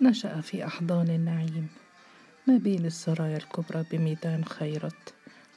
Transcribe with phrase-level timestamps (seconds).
[0.00, 1.68] نشأ في أحضان النعيم
[2.46, 5.14] ما بين السرايا الكبرى بميدان خيرت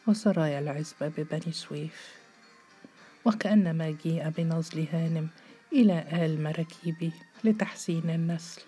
[0.07, 2.15] وسرايا العزبة ببني سويف.
[3.25, 5.27] وكأنما جيء بنزل هانم
[5.73, 7.11] إلى آل مراكيبي
[7.43, 8.61] لتحسين النسل.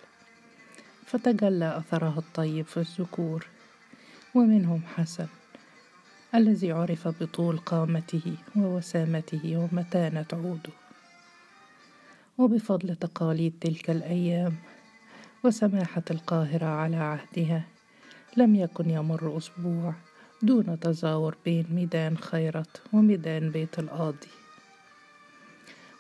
[1.06, 3.48] فتجلى أثرها الطيب في الذكور
[4.36, 5.28] ومنهم حسن
[6.36, 10.74] الذي عرف بطول قامته ووسامته ومتانة عوده
[12.38, 14.56] وبفضل تقاليد تلك الأيام
[15.46, 17.64] وسماحة القاهرة على عهدها.
[18.38, 19.94] لم يكن يمر أسبوع
[20.42, 24.28] دون تزاور بين ميدان خيرت وميدان بيت القاضي.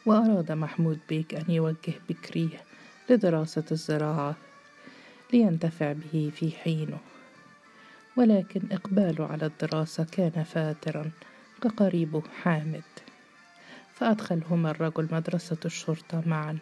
[0.05, 2.61] وأراد محمود بيك أن يوجه بكريه
[3.09, 4.35] لدراسة الزراعة
[5.33, 6.97] لينتفع به في حينه.
[8.17, 11.11] ولكن إقباله على الدراسة كان فاترا
[11.61, 12.83] كقريبه حامد.
[13.93, 16.57] فأدخلهما الرجل مدرسة الشرطة معا.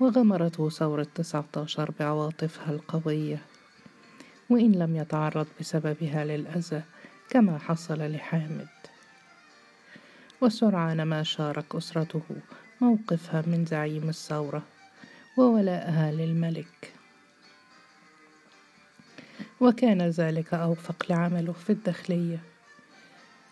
[0.00, 3.38] وغمرته ثورة تسعة عشر بعواطفها القوية.
[4.50, 6.82] وإن لم يتعرض بسببها للأذى
[7.30, 8.68] كما حصل لحامد.
[10.40, 12.22] وسرعان ما شارك أسرته
[12.80, 14.62] موقفها من زعيم الثورة
[15.38, 16.92] وولاءها للملك.
[19.60, 22.38] وكان ذلك أوفق لعمله في الداخلية.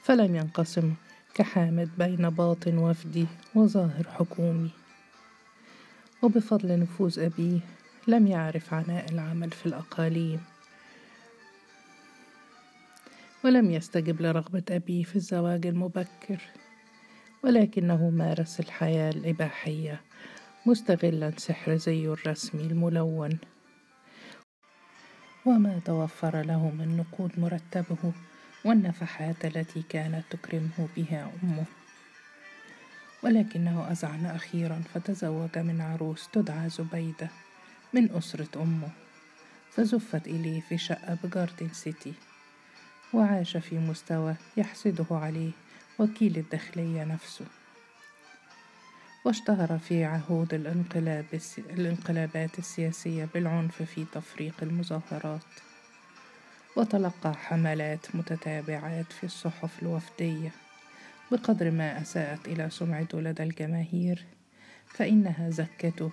[0.03, 0.95] فلم ينقسم
[1.35, 4.84] كحامد بين باطن وفدي وظاهر حكومي.
[6.25, 7.61] وبفضل نفوذ أبيه
[8.09, 10.41] لم يعرف عناء العمل في الأقاليم.
[13.45, 16.41] ولم يستجب لرغبة أبيه في الزواج المبكر
[17.43, 20.01] ولكنه مارس الحياة الإباحية
[20.67, 23.39] مستغلا سحر زيه الرسمي الملون.
[25.47, 28.13] وما توفر له من نقود مرتبه
[28.65, 31.65] والنفحات التي كانت تكرمه بها أمه.
[33.25, 37.29] ولكنه اذعن أخيرا فتزوج من عروس تدعى زبيده
[37.93, 38.89] من أسرة أمه.
[39.73, 42.13] فزفت إليه في شقة بجاردن سيتي
[43.13, 45.51] وعاش في مستوى يحسده عليه
[45.99, 47.45] وكيل الداخلية نفسه.
[49.25, 55.41] واشتهر في عهود الانقلاب الانقلابات السياسية بالعنف في تفريق المظاهرات.
[56.77, 60.64] وتلقى حملات متتابعات في الصحف الوفدية.
[61.35, 64.25] بقدر ما أساءت إلى سمعته لدى الجماهير
[64.87, 66.11] فإنها زكته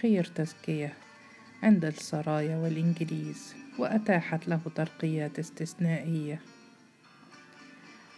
[0.00, 0.92] خير تزكية
[1.62, 6.40] عند السرايا والإنجليز وأتاحت له ترقيات استثنائية.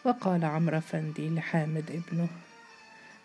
[0.04, 2.28] وقال عمرو أفندي لحامد ابنه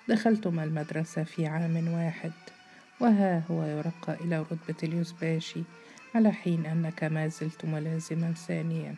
[0.09, 2.33] دخلتما المدرسة في عام واحد
[2.99, 5.63] وها هو يرقى إلى رتبة اليوزباشي
[6.15, 8.95] على حين أنك ما زلت ملازما ثانيا.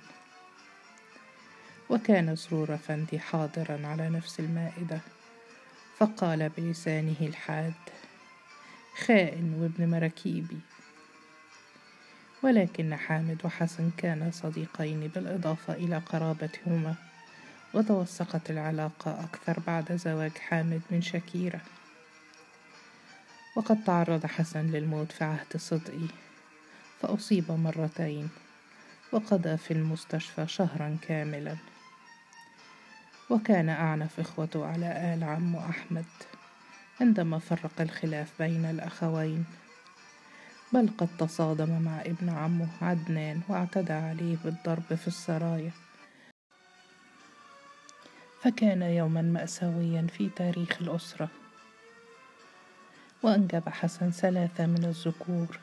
[1.89, 4.99] وكان سرور أفندي حاضرا على نفس المائدة
[5.97, 7.73] فقال بلسانه الحاد
[9.05, 10.59] خائن وابن مراكيبي.
[12.43, 16.95] ولكن حامد وحسن كانا صديقين بالإضافة إلى قرابتهما
[17.73, 21.61] وتوثقت العلاقة أكثر بعد زواج حامد من شكيرة
[23.55, 26.07] وقد تعرض حسن للموت في عهد صدقي
[27.01, 28.29] فأصيب مرتين
[29.11, 31.57] وقضى في المستشفى شهرا كاملا.
[33.29, 36.05] وكان أعنف إخوته على آل عمه أحمد
[37.01, 39.45] عندما فرق الخلاف بين الأخوين.
[40.73, 45.71] بل قد تصادم مع ابن عمه عدنان واعتدى عليه بالضرب في السرايا.
[48.41, 51.29] فكان يوما مأساويا في تاريخ الأسرة.
[53.23, 55.59] وأنجب حسن ثلاثة من الذكور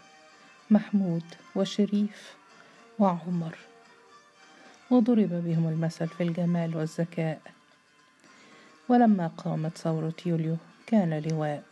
[0.71, 1.25] محمود
[1.55, 2.35] وشريف
[2.99, 3.59] وعمر.
[4.95, 7.41] وضرب بهم المثل في الجمال والذكاء.
[8.89, 10.57] ولما قامت ثورة يوليو
[10.87, 11.63] كان لواء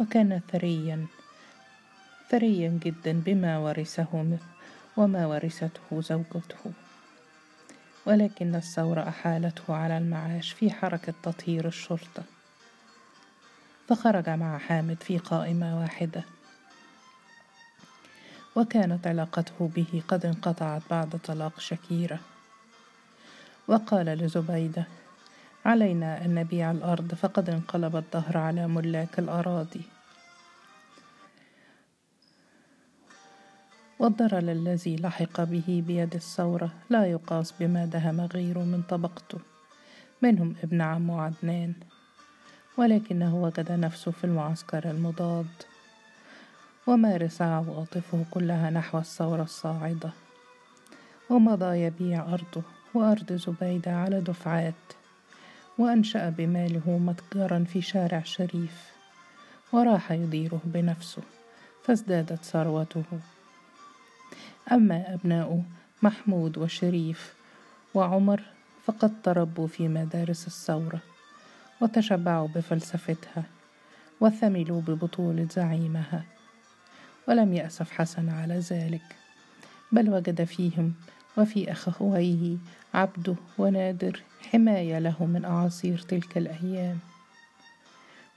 [0.00, 1.06] وكان ثريا
[2.30, 4.38] ثريا جدا بما ورثه
[4.96, 6.72] وما ورثته زوجته.
[8.06, 12.22] ولكن الثورة أحالته على المعاش في حركة تطهير الشرطة.
[13.88, 16.24] فخرج مع حامد في قائمة واحدة.
[18.56, 22.20] وكانت علاقته به قد انقطعت بعد طلاق شكيرة.
[23.70, 24.84] وقال لزبيدة
[25.64, 29.82] علينا أن نبيع الأرض فقد انقلب الدهر على ملاك الأراضي.
[33.98, 39.38] والضرر الذي لحق به بيد الثورة لا يقاس بما دهم غيره من طبقته
[40.22, 41.74] منهم ابن عمه عدنان
[42.76, 45.46] ولكنه وجد نفسه في المعسكر المضاد
[46.86, 50.10] ومارس عواطفه كلها نحو الثورة الصاعدة
[51.30, 52.79] ومضى يبيع أرضه.
[52.94, 54.74] وأرض زبيدة على دفعات
[55.78, 58.92] وأنشأ بماله متجرا في شارع شريف
[59.72, 61.22] وراح يديره بنفسه
[61.84, 63.04] فازدادت ثروته.
[64.72, 65.62] أما أبناؤه
[66.02, 67.34] محمود وشريف
[67.94, 68.42] وعمر
[68.84, 71.00] فقد تربوا في مدارس الثورة
[71.80, 73.44] وتشبعوا بفلسفتها
[74.20, 76.24] وثملوا ببطولة زعيمها
[77.28, 79.16] ولم يأسف حسن على ذلك
[79.92, 80.94] بل وجد فيهم
[81.36, 82.56] وفي أخويه
[82.94, 86.98] عبده ونادر حماية له من أعاصير تلك الأيام.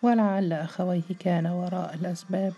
[0.01, 2.53] ولعل أخويه كان وراء الأسباب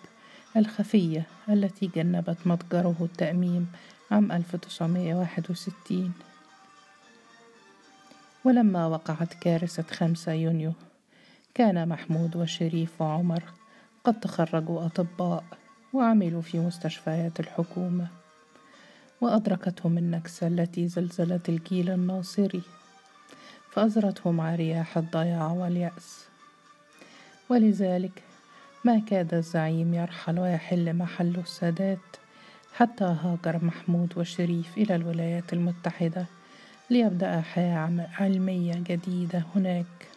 [0.58, 3.72] الخفية التي جنبت متجره التأميم
[4.12, 6.14] عام 1961
[8.46, 10.74] ولما وقعت كارثة خمسة يونيو
[11.54, 13.44] كان محمود وشريف وعمر
[14.04, 15.44] قد تخرجوا أطباء
[15.94, 18.08] وعملوا في مستشفيات الحكومة.
[19.26, 22.62] وأدركتهم النكسة التي زلزلت الجيل الناصري
[23.72, 26.26] فأزرتهم رياح الضياع واليأس.
[27.50, 28.24] ولذلك
[28.84, 32.00] ما كاد الزعيم يرحل ويحل محله السادات
[32.74, 36.26] حتى هاجر محمود وشريف إلى الولايات المتحدة
[36.90, 40.08] ليبدأ حياة علمية جديدة هناك.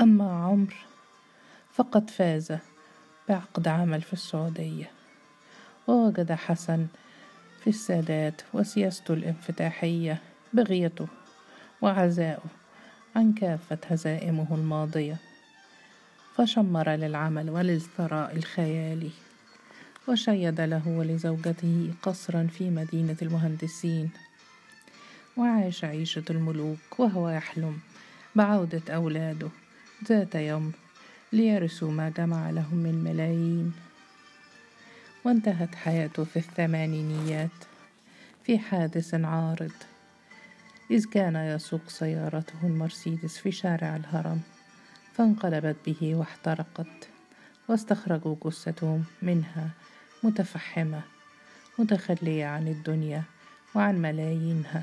[0.00, 0.74] أما عمر
[1.72, 2.52] فقد فاز
[3.28, 4.95] بعقد عمل في السعودية.
[5.86, 6.86] ووجد حسن
[7.60, 10.20] في السادات وسياسته الانفتاحية
[10.52, 11.06] بغيته
[11.82, 12.50] وعزاؤه
[13.16, 15.16] عن كافة هزائمه الماضية
[16.36, 19.10] فشمر للعمل وللثراء الخيالي
[20.08, 24.10] وشيد له ولزوجته قصرا في مدينة المهندسين
[25.36, 27.78] وعاش عيشة الملوك وهو يحلم
[28.34, 29.48] بعودة أولاده
[30.08, 30.72] ذات يوم
[31.32, 33.72] ليرثوا ما جمع لهم من ملايين.
[35.26, 37.50] وانتهت حياته في الثمانينيات.
[38.44, 39.72] في حادث عارض.
[40.90, 44.40] إذ كان يسوق سيارته المرسيدس في شارع الهرم.
[45.14, 47.08] فانقلبت به واحترقت.
[47.68, 49.70] واستخرجوا جثته منها.
[50.22, 51.00] متفحمة.
[51.78, 53.22] متخلية عن الدنيا.
[53.74, 54.82] وعن ملايينها.